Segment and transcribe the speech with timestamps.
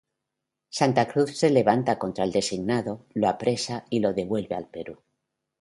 [0.77, 4.97] Santa Cruz se levanta contra el designado, lo apresa y lo devuelve al Perú.